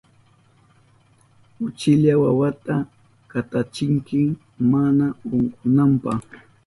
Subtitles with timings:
[1.59, 2.77] Uchilla wawata
[3.31, 4.21] katachinki
[4.71, 6.11] mana unkunanpa.